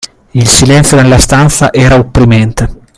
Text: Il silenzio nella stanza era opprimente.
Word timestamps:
Il 0.31 0.47
silenzio 0.47 0.97
nella 0.99 1.19
stanza 1.19 1.71
era 1.71 1.93
opprimente. 1.99 2.81